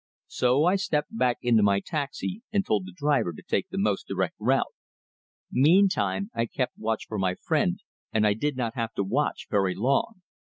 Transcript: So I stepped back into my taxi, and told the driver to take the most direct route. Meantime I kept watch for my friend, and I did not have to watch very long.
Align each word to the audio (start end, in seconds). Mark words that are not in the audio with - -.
So 0.29 0.65
I 0.65 0.77
stepped 0.77 1.15
back 1.15 1.37
into 1.43 1.61
my 1.61 1.79
taxi, 1.79 2.41
and 2.51 2.65
told 2.65 2.87
the 2.87 2.91
driver 2.91 3.31
to 3.33 3.43
take 3.43 3.69
the 3.69 3.77
most 3.77 4.07
direct 4.07 4.33
route. 4.39 4.73
Meantime 5.51 6.31
I 6.33 6.47
kept 6.47 6.75
watch 6.75 7.05
for 7.07 7.19
my 7.19 7.35
friend, 7.35 7.79
and 8.11 8.25
I 8.25 8.33
did 8.33 8.57
not 8.57 8.73
have 8.73 8.95
to 8.95 9.03
watch 9.03 9.45
very 9.51 9.75
long. 9.75 10.21